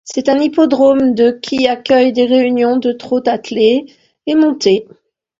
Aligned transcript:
C'est 0.03 0.29
un 0.29 0.39
hippodrome 0.39 1.13
de 1.13 1.29
qui 1.29 1.67
accueille 1.67 2.11
des 2.11 2.25
réunions 2.25 2.77
de 2.77 2.91
trot 2.91 3.21
attelé 3.27 3.85
et 4.25 4.33
monté. 4.33 4.87